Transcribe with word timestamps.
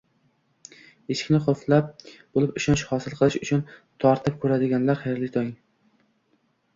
Eshikni 1.15 1.39
qulflab 1.47 1.91
bo'lib 2.07 2.57
ishonch 2.61 2.83
hosil 2.93 3.15
qilish 3.19 3.37
uchun 3.47 3.61
tortib 4.05 4.39
ko'radiganlar, 4.47 5.01
xayrli 5.03 5.31
tong! 5.37 5.53